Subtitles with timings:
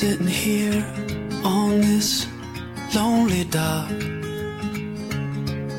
[0.00, 0.84] sitting here
[1.42, 2.26] on this
[2.94, 3.88] lonely dock.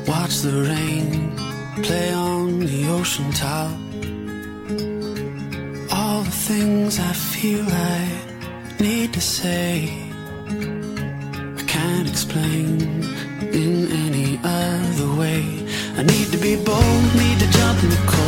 [0.08, 1.36] Watch the rain
[1.84, 3.70] play on the ocean top.
[5.96, 8.08] All the things I feel I
[8.80, 9.88] need to say,
[11.60, 12.80] I can't explain
[13.62, 15.44] in any other way.
[15.96, 18.27] I need to be bold, need to jump in the cold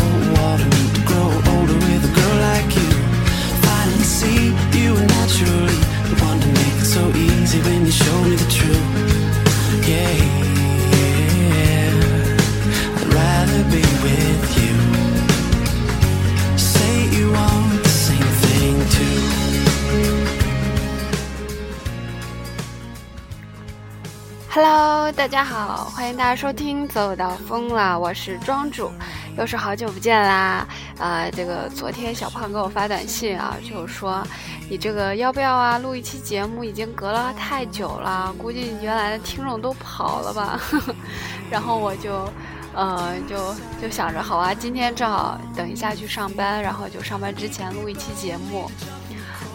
[24.52, 28.90] Hello，大家好，欢迎大家收听《走到疯了》，我是庄主，
[29.38, 30.66] 又是好久不见啦。
[30.98, 34.26] 呃，这个昨天小胖给我发短信啊，就说
[34.68, 35.78] 你这个要不要啊？
[35.78, 40.60] 录一期节目已经隔了太久了，估计原来的听众都跑了吧。
[41.48, 42.28] 然后我就，
[42.74, 48.68] 呃，就就想着好啊，今天正好等一下去上班，然后就上班之前录一期节目。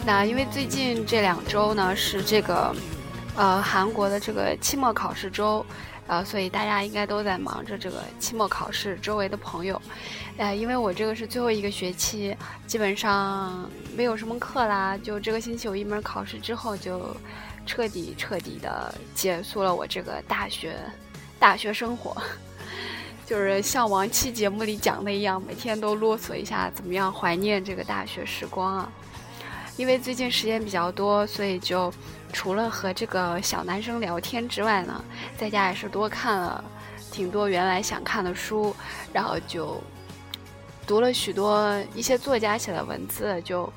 [0.05, 2.73] 那因为最近这两周呢是这个。
[3.35, 5.65] 呃，韩国的这个期末考试周，
[6.07, 8.97] 呃，所以大家应该都在忙着这个期末考试。
[9.01, 9.81] 周围的朋友，
[10.37, 17.13] 呃，因为我这个是最后一个学期，基本上没有什么课啦，就这个星期有一门考试之后，就
[17.65, 20.77] 彻底彻底的结束了我这个大学
[21.37, 22.15] 大学生活。
[23.27, 28.91] 就是像往期节目里讲的一样，每天都啰嗦一下怎么样怀念这个大学时光啊。
[29.77, 31.93] 因为最近时间比较多，所以就。
[32.33, 35.01] 除了和这个小男生聊天之外呢，
[35.37, 36.61] 在家也是多看了
[37.09, 38.75] 挺多原来想看的书，
[39.13, 39.81] 然后就
[40.85, 43.71] 读了许多一些作家写的文字，就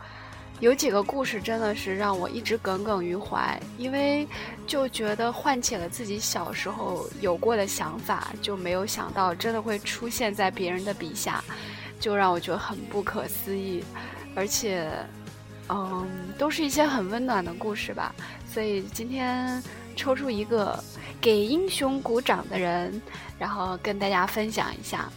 [0.59, 4.27] 有几个故事真的是让我一直耿耿于怀，因为
[4.67, 11.45] 就觉得唤起了自己小时候有过的想法，就没有想到真的会出现在别人的笔下，
[12.01, 13.85] 就让我觉得很不可思议，
[14.35, 14.91] 而且，
[15.69, 16.09] 嗯，
[16.39, 18.15] 都是一些很温暖的故事吧。
[18.47, 19.63] 所以今天
[19.97, 20.83] 抽出一个
[21.21, 23.01] 给英雄鼓掌的人，
[23.39, 25.11] 然后跟大家分享一下，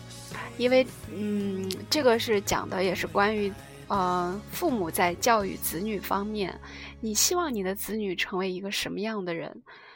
[0.58, 3.52] 因为嗯，这个是讲的也是关于
[3.88, 6.54] 呃父母在教育子女方面，
[7.00, 9.56] 你希望你的子女成为一个什么样的人？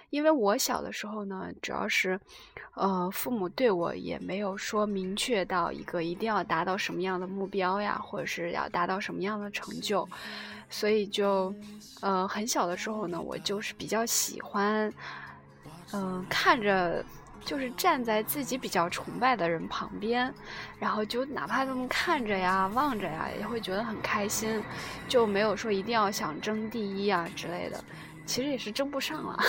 [0.09, 2.19] 因为我小的时候呢，主要是
[2.73, 10.07] 呃父母对我也没有说明确到一个一定要达到什么样的目标呀，或者是要达到什么样的成就。
[10.69, 11.53] 所以就，
[12.01, 14.91] 呃，很小的时候呢，我就是比较喜欢，
[15.93, 17.05] 嗯，看着
[17.45, 20.33] 就是站在自己比较崇拜的人旁边，
[20.79, 24.61] 然后就哪怕这么看着呀、望着呀，也会觉得很开心，
[25.07, 27.83] 就没有说一定要想争第一啊之类的。
[28.25, 29.39] 其实也是争不上了，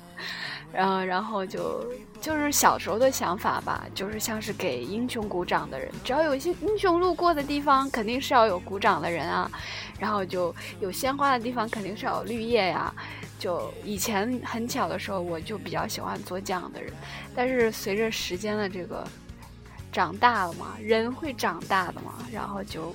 [0.72, 1.86] 然后，然后就
[2.20, 9.50] 就是小时候的想法吧，就是像是给英雄鼓掌的人，只要有一些英雄路过的地方，肯定是要有鼓掌的人啊。
[9.98, 12.92] 然后就有鲜花的地方，肯定是要有绿叶呀。
[13.38, 16.92] 就以前很小的时候，我就比较喜欢做这样的人，
[17.34, 19.06] 但是随着时间的这个
[19.92, 22.94] 长大了嘛，人会长大的嘛，然后就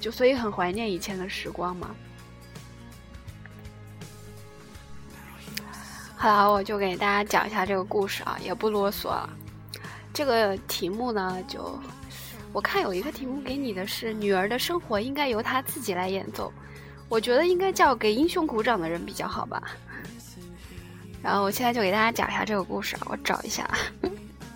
[0.00, 1.94] 就所以很怀念以前的时光嘛。
[6.16, 9.28] 好了，我就给大家讲一下这个故事啊，也不啰嗦了。
[10.12, 11.78] 这个题目呢，就
[12.52, 16.50] 我看有一个题目给你的是“女儿的生活应该由她自己来演奏”，
[17.08, 19.62] 我觉得应该叫“给英雄鼓掌的人”比较好吧。
[21.22, 23.68] 然后我现在就给大家讲一下这个故事啊，我找一下，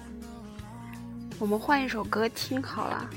[1.39, 3.11] 我们换一首歌听好了。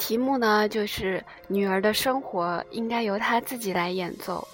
[0.00, 4.48] 题目呢，就是女儿的生活应该由她自己来演奏。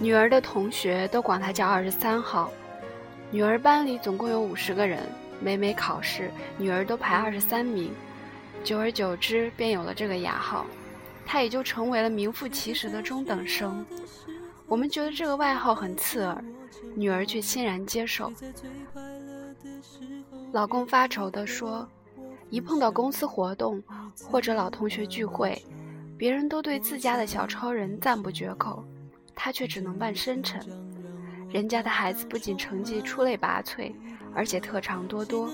[0.00, 2.50] 女儿的同学都管她叫二十三号。
[3.30, 4.98] 女儿班里总共有五十个人，
[5.40, 7.92] 每每考试，女儿都排二十三名。
[8.64, 10.66] 久而久之，便有了这个雅号，
[11.24, 13.86] 她也就成为了名副其实的中等生。
[14.66, 16.44] 我们觉得这个外号很刺耳，
[16.96, 18.32] 女儿却欣然接受。
[20.50, 21.88] 老公发愁地说。
[22.54, 23.82] 一碰到公司活动
[24.30, 25.60] 或者老同学聚会，
[26.16, 28.84] 别人都对自家的小超人赞不绝口，
[29.34, 30.60] 他却只能扮深沉。
[31.50, 33.92] 人家的孩子不仅成绩出类拔萃，
[34.32, 35.50] 而且特长多多，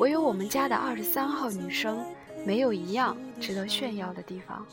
[0.00, 2.04] 唯有我们家的二十三号女生
[2.44, 4.66] 没有一样值得炫耀的地方。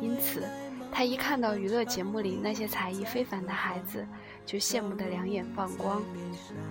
[0.00, 0.44] 因此，
[0.92, 4.06] 他一看到娱乐节目里那些才艺非凡的孩子，
[4.44, 6.02] 就羡慕得两眼放光。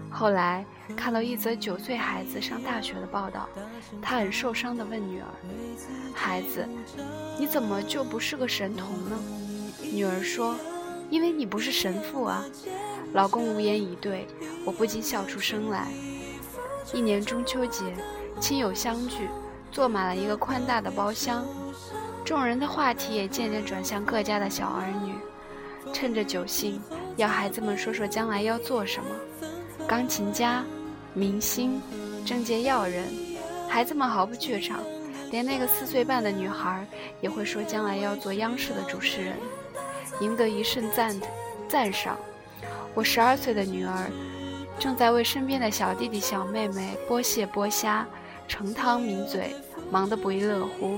[0.10, 0.66] 后来
[0.96, 3.50] 看到一则九岁孩子上大学的报道，
[4.02, 5.28] 他很受伤地问女儿
[6.14, 6.68] ：“孩子，
[7.40, 9.20] 你怎么就不是个神童呢？”
[9.92, 10.56] 女儿说
[11.10, 12.44] ：“因为你不是神父啊。”
[13.14, 14.28] 老公无言以对，
[14.66, 15.88] 我不禁笑出声来。
[16.94, 17.94] 一年中秋节，
[18.40, 19.28] 亲友相聚，
[19.72, 21.46] 坐满了一个宽大的包厢。
[22.26, 25.14] 众人的话题也渐渐转向各家的小儿女，
[25.94, 26.82] 趁着酒兴，
[27.16, 29.10] 要孩子们说说将来要做什么。
[29.88, 30.64] 钢琴家、
[31.14, 31.82] 明星、
[32.26, 33.06] 政界要人，
[33.70, 34.80] 孩子们毫不怯场，
[35.30, 36.86] 连那个四岁半的女孩
[37.22, 39.36] 也会说将来要做央视的主持人，
[40.22, 41.16] 赢得一瞬赞
[41.68, 42.18] 赞赏。
[42.96, 44.10] 我十二岁的女儿，
[44.80, 48.08] 正在为身边的小弟弟小妹妹剥蟹剥虾、
[48.48, 49.56] 盛汤抿嘴，
[49.92, 50.98] 忙得不亦乐乎。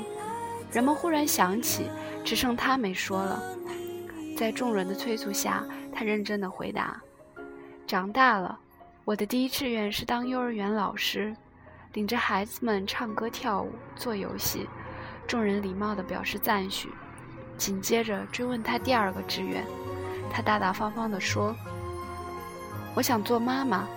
[0.71, 1.85] 人们忽然想起，
[2.23, 3.41] 只剩他没说了。
[4.37, 5.63] 在众人的催促下，
[5.95, 7.01] 他认真的回答
[7.87, 8.59] ：“长大了，
[9.05, 11.33] 我的第一志愿是当幼儿园老师，
[11.93, 14.67] 领着孩子们唱歌跳舞做游戏。”
[15.25, 16.89] 众人礼貌地表示赞许。
[17.57, 19.65] 紧接着追问他第二个志愿，
[20.29, 21.55] 他大大方方地说
[22.93, 23.87] ：“我想做妈妈，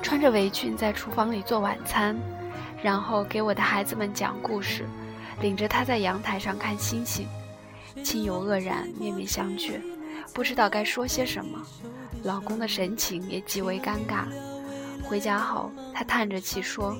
[0.00, 2.16] 穿着围裙在厨房里做晚餐，
[2.80, 4.86] 然后给我的孩子们讲故事。”
[5.42, 7.26] 领着他在阳台上看星星，
[8.04, 9.80] 亲友愕然，面面相觑，
[10.32, 11.60] 不知道该说些什么。
[12.22, 14.24] 老公的神情也极为尴尬。
[15.02, 16.96] 回家后，他叹着气说：“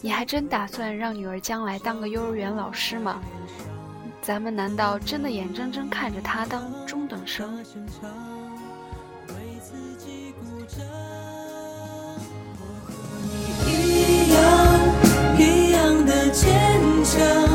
[0.00, 3.20] 你还真打算让女儿将来当个幼儿园老师吗？
[4.22, 7.58] 咱们难道真的眼睁睁看着她当中等生？”
[13.66, 14.38] 一样
[15.38, 16.48] 一样的坚
[17.04, 17.49] 强。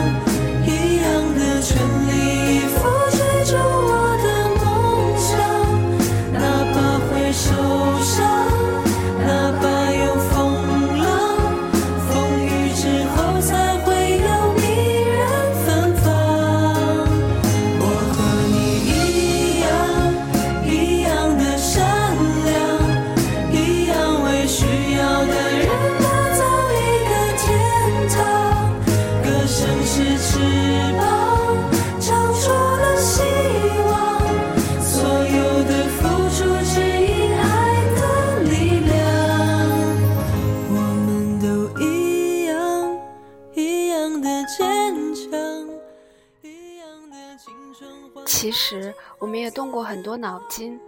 [48.46, 50.80] 其实我们也动过很多脑筋，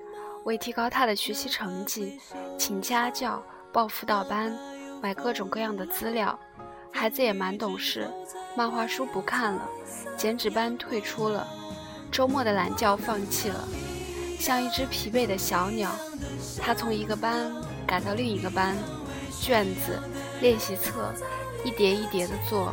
[0.44, 2.20] 为提高他的学习成绩，
[2.56, 3.44] 请家教、
[3.74, 4.56] 报辅导班、
[5.02, 6.38] 买各种各样的资料。
[6.92, 8.08] 孩子也蛮懂事，
[8.56, 9.68] 漫画书不看了，
[10.16, 11.48] 剪纸班退出了，
[12.12, 13.68] 周末的懒觉放弃了，
[14.38, 15.90] 像一只疲惫的小鸟。
[16.62, 17.52] 他从一个班
[17.88, 18.78] 赶到另一个班，
[19.42, 20.00] 卷子、
[20.42, 21.12] 练习册
[21.66, 22.72] 一叠一叠的做。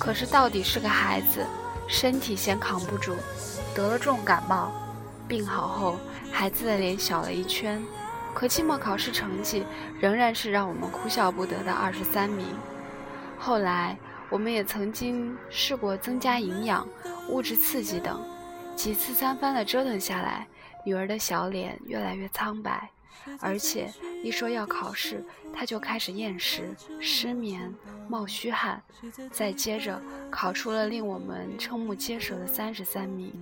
[0.00, 1.46] 可是到底是个孩子。
[1.86, 3.14] 身体先扛不住，
[3.74, 4.72] 得了重感冒，
[5.28, 5.96] 病好后，
[6.32, 7.82] 孩子的脸小了一圈，
[8.32, 9.64] 可期末考试成绩
[10.00, 12.46] 仍然是让我们哭笑不得的二十三名。
[13.38, 13.96] 后来，
[14.30, 16.86] 我们也曾经试过增加营养、
[17.28, 18.20] 物质刺激等，
[18.74, 20.46] 几次三番的折腾下来，
[20.84, 22.90] 女儿的小脸越来越苍白。
[23.40, 23.92] 而且
[24.22, 27.72] 一说要考试，他就开始厌食、失眠、
[28.08, 28.82] 冒虚汗，
[29.30, 33.32] 再接着考出了令我们瞠目结舌的三十三名。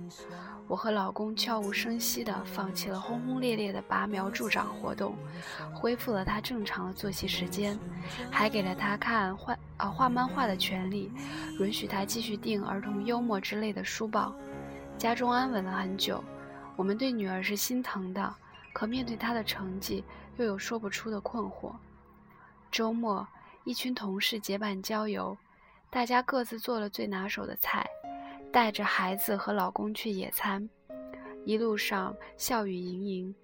[0.65, 5.13] 我和老公悄无声息地放弃了轰轰烈烈的拔苗助长活动，
[5.73, 7.77] 恢复了他正常的作息时间，
[8.31, 11.11] 还给了他看画啊画漫画的权利，
[11.59, 14.33] 允许他继续订儿童幽默之类的书报。
[14.97, 16.23] 家中安稳了很久，
[16.77, 18.35] 我们对女儿是心疼的。
[18.73, 20.03] 可面对他的成绩，
[20.37, 21.71] 又有说不出的困惑。
[22.71, 23.25] 周末，
[23.63, 25.37] 一群同事结伴郊游，
[25.91, 27.87] 大家各自做了最拿手的菜，
[28.51, 30.67] 带着孩子和老公去野餐。
[31.45, 33.35] 一路上笑语盈盈，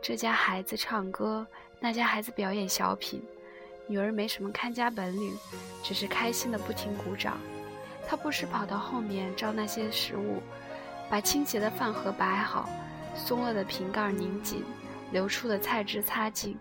[0.00, 1.46] 这家孩子唱歌，
[1.80, 3.22] 那家孩子表演小品。
[3.88, 5.34] 女儿没什么看家本领，
[5.82, 7.38] 只是开心的不停鼓掌。
[8.06, 10.42] 她不时跑到后面照那些食物，
[11.10, 12.68] 把倾斜的饭盒摆好。
[13.18, 14.62] 松了的瓶盖拧紧，
[15.12, 16.56] 流出的菜汁擦净，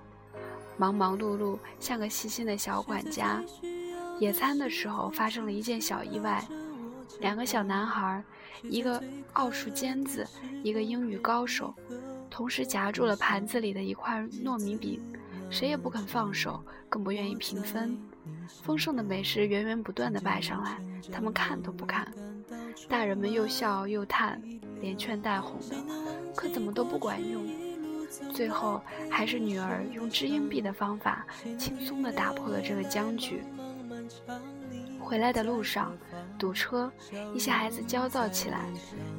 [0.75, 3.41] 忙忙碌碌，像个细心的小管家。
[4.19, 6.43] 野餐的时候发生了一件小意外，
[7.19, 8.23] 两个小男孩，
[8.63, 9.01] 一个
[9.33, 10.27] 奥数尖子，
[10.63, 11.73] 一个英语高手，
[12.29, 14.99] 同时夹住了盘子里的一块糯米饼，
[15.51, 17.95] 谁也不肯放手，更不愿意平分。
[18.63, 20.79] 丰盛的美食源源不断地摆上来。
[21.11, 22.11] 他们看都不看。
[22.89, 24.41] 大人们又笑又叹，
[24.81, 25.75] 连劝带哄的，
[26.35, 27.43] 可怎么都不管用。
[28.33, 31.25] 最后，还是女儿用掷硬币的方法，
[31.57, 33.43] 轻松地打破了这个僵局。
[34.99, 35.95] 回来的路上，
[36.37, 36.91] 堵车，
[37.33, 38.59] 一些孩子焦躁起来，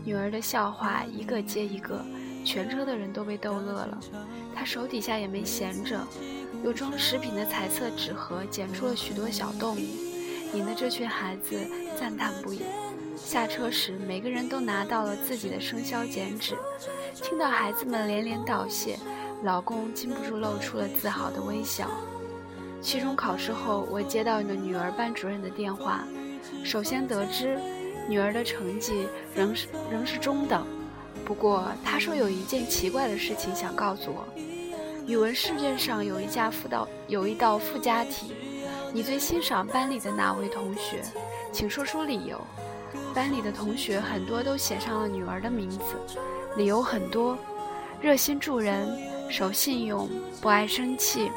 [0.05, 2.05] 女儿的笑话一个接一个，
[2.45, 3.99] 全车的人都被逗乐了。
[4.55, 6.01] 她手底下也没闲着，
[6.65, 9.79] 有装食品的彩色纸盒剪出了许多小动物，
[10.55, 11.59] 引得这群孩子
[11.99, 12.63] 赞叹不已。
[13.29, 16.57] 下车时，每个人都拿到了自己的生肖剪纸。
[17.15, 18.99] 听到孩子们连连道谢，
[19.43, 21.91] 老公禁不住露出了自豪的微笑。
[22.81, 26.07] 期中考试后，我接到了女儿班主任的电话。
[26.65, 27.61] 首先得知，
[28.09, 30.67] 女儿的成绩仍是仍是中等。
[31.27, 34.27] 不过，她说有一件奇怪的事情想告诉我：
[35.07, 38.33] 语文试卷上有一家附道有一道附加题，
[38.91, 41.03] 你最欣赏班里的哪位同学？
[41.53, 42.41] 请说出理由。
[43.19, 45.97] 班里的同学很多都写上了女儿的名字，
[46.57, 47.37] 理由很多：
[48.01, 48.97] 热心助人、
[49.29, 50.09] 守信用、
[50.41, 51.29] 不爱生气、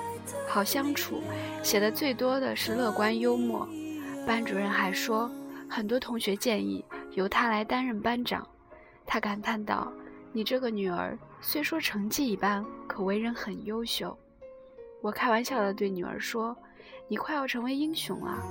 [0.47, 1.23] 好相处。
[1.63, 3.67] 写的最多的是乐观幽默。
[4.27, 5.27] 班主任还说，
[5.67, 8.47] 很多同学建议由他来担任班长。
[9.03, 9.91] 他感叹道
[10.31, 14.15] ：“你这个女儿虽说成绩一般，可为人很优秀。”
[15.01, 16.55] 我开玩笑地对女儿说
[17.11, 18.41] ：“你快要成为英雄了。”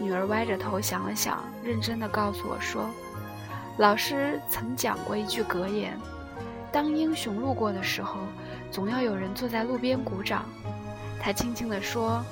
[0.00, 2.88] 女儿歪着头想了想，认真地告诉我说
[3.78, 5.98] ：“老师曾讲过一句格言，
[6.70, 8.20] 当英雄路过的时候，
[8.70, 10.44] 总要有人坐在路边鼓掌。”
[11.20, 12.24] 她轻轻地说：“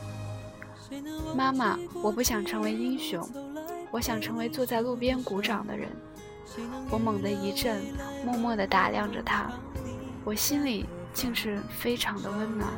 [1.37, 3.28] 妈妈，我不想成为英雄，
[3.90, 5.88] 我想成为坐在路边鼓掌的人。”
[6.90, 7.82] 我猛地一震，
[8.25, 9.50] 默默地打量着她，
[10.23, 12.70] 我心里竟是非常的温暖。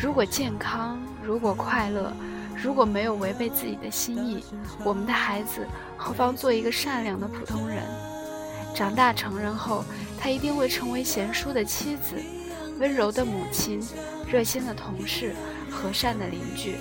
[0.00, 0.96] 如果健康，
[1.28, 2.10] 如果快乐。
[2.56, 4.42] 如果没有违背自己的心意，
[4.82, 7.82] 我们的孩子何妨做一个善良的普通人？
[8.74, 9.84] 长大成人后，
[10.18, 12.16] 他一定会成为贤淑的妻子、
[12.80, 13.78] 温柔的母亲、
[14.26, 15.34] 热心的同事、
[15.70, 16.76] 和善的邻居。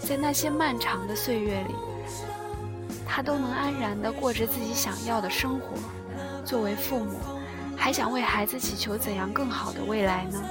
[0.00, 1.74] 在那些漫长的岁月里，
[3.06, 5.78] 他都能安然地过着自己想要的生活。
[6.44, 7.20] 作为父母，
[7.76, 10.42] 还想为孩子祈求怎样更好的未来呢？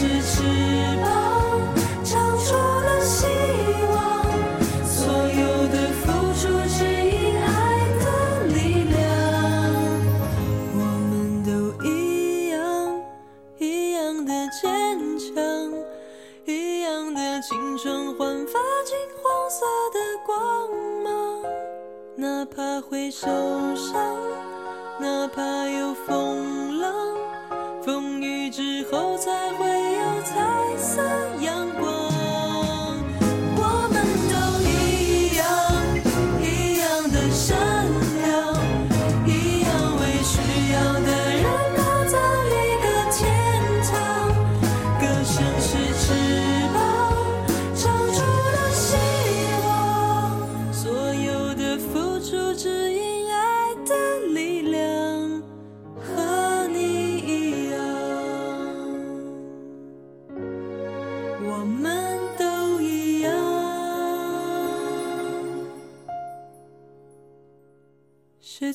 [0.00, 0.42] 是翅
[1.02, 1.60] 膀
[2.02, 3.26] 长出了希
[3.92, 4.24] 望
[4.82, 7.46] 所有的付出只因爱
[8.00, 8.96] 的力量。
[10.72, 10.80] 我
[11.10, 11.50] 们都
[11.84, 12.58] 一样
[13.58, 15.36] 一样的坚强
[16.46, 20.70] 一样的青春焕发金黄色的光
[21.04, 21.42] 芒。
[22.16, 23.26] 哪怕会受
[23.76, 24.16] 伤
[24.98, 26.90] 哪怕有风浪
[27.82, 29.39] 风雨之后才